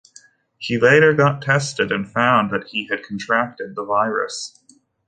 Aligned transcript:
He 0.57 0.79
later 0.79 1.13
got 1.13 1.43
tested 1.43 1.91
and 1.91 2.11
found 2.11 2.49
that 2.49 2.69
he 2.69 2.87
had 2.87 3.03
contracted 3.03 3.75
the 3.75 3.85
virus. 3.85 4.57